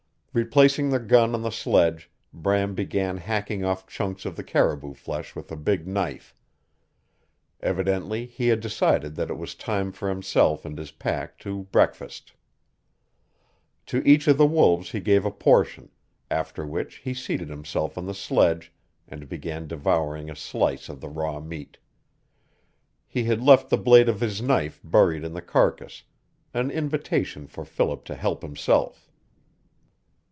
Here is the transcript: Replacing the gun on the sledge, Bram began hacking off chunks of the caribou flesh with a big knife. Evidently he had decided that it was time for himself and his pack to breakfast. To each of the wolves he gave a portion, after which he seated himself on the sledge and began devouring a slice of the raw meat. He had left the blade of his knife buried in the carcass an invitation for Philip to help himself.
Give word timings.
Replacing 0.33 0.91
the 0.91 0.99
gun 0.99 1.35
on 1.35 1.41
the 1.41 1.49
sledge, 1.51 2.09
Bram 2.33 2.73
began 2.73 3.17
hacking 3.17 3.65
off 3.65 3.85
chunks 3.85 4.23
of 4.25 4.37
the 4.37 4.45
caribou 4.45 4.93
flesh 4.93 5.35
with 5.35 5.51
a 5.51 5.57
big 5.57 5.85
knife. 5.85 6.33
Evidently 7.59 8.27
he 8.27 8.47
had 8.47 8.61
decided 8.61 9.15
that 9.15 9.29
it 9.29 9.37
was 9.37 9.55
time 9.55 9.91
for 9.91 10.07
himself 10.07 10.63
and 10.63 10.77
his 10.77 10.89
pack 10.91 11.37
to 11.39 11.63
breakfast. 11.63 12.31
To 13.87 14.01
each 14.07 14.25
of 14.29 14.37
the 14.37 14.45
wolves 14.45 14.91
he 14.91 15.01
gave 15.01 15.25
a 15.25 15.31
portion, 15.31 15.91
after 16.29 16.65
which 16.65 16.99
he 16.99 17.13
seated 17.13 17.49
himself 17.49 17.97
on 17.97 18.05
the 18.05 18.13
sledge 18.13 18.71
and 19.09 19.27
began 19.27 19.67
devouring 19.67 20.29
a 20.29 20.35
slice 20.37 20.87
of 20.87 21.01
the 21.01 21.09
raw 21.09 21.41
meat. 21.41 21.77
He 23.05 23.25
had 23.25 23.41
left 23.43 23.69
the 23.69 23.77
blade 23.77 24.07
of 24.07 24.21
his 24.21 24.41
knife 24.41 24.79
buried 24.81 25.25
in 25.25 25.33
the 25.33 25.41
carcass 25.41 26.03
an 26.53 26.71
invitation 26.71 27.47
for 27.47 27.65
Philip 27.65 28.05
to 28.05 28.15
help 28.15 28.43
himself. 28.43 29.09